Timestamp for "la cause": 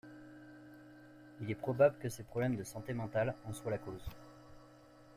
3.69-4.09